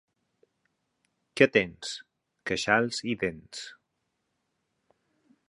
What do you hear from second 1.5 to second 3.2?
tens? —Queixals i